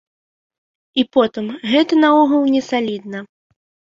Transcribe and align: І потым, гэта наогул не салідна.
І 1.01 1.03
потым, 1.17 1.45
гэта 1.73 1.93
наогул 2.05 2.43
не 2.55 2.61
салідна. 2.71 3.19